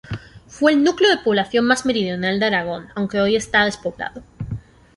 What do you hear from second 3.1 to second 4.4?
hoy está despoblado.